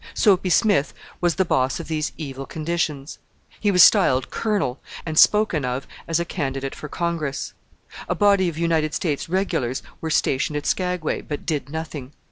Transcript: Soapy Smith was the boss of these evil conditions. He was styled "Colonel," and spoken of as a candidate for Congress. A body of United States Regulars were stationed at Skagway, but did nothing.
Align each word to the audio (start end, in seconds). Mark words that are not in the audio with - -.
Soapy 0.15 0.49
Smith 0.49 0.95
was 1.21 1.35
the 1.35 1.45
boss 1.45 1.79
of 1.79 1.87
these 1.87 2.11
evil 2.17 2.47
conditions. 2.47 3.19
He 3.59 3.69
was 3.69 3.83
styled 3.83 4.31
"Colonel," 4.31 4.79
and 5.05 5.15
spoken 5.15 5.63
of 5.63 5.85
as 6.07 6.19
a 6.19 6.25
candidate 6.25 6.73
for 6.73 6.89
Congress. 6.89 7.53
A 8.09 8.15
body 8.15 8.49
of 8.49 8.57
United 8.57 8.95
States 8.95 9.29
Regulars 9.29 9.83
were 10.01 10.09
stationed 10.09 10.57
at 10.57 10.65
Skagway, 10.65 11.21
but 11.21 11.45
did 11.45 11.69
nothing. 11.69 12.13